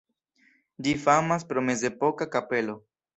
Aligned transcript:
Ĝi 0.87 0.93
famas 1.03 1.45
pro 1.51 1.63
mezepoka 1.67 2.27
kapelo. 2.37 2.75